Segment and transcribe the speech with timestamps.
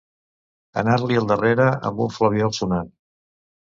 [0.83, 2.95] Anar-li al darrere amb un flabiol sonant.